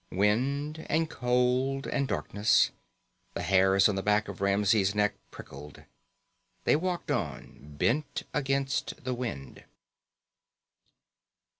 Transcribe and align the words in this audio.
Wind 0.09 0.83
and 0.89 1.11
cold 1.11 1.85
and 1.85 2.07
darkness. 2.07 2.71
The 3.35 3.43
hairs 3.43 3.87
on 3.87 3.93
the 3.93 4.01
back 4.01 4.27
of 4.27 4.41
Ramsey's 4.41 4.95
neck 4.95 5.13
prickled. 5.29 5.83
They 6.63 6.75
walked 6.75 7.11
on, 7.11 7.75
bent 7.77 8.23
against 8.33 9.03
the 9.03 9.13
wind. 9.13 9.63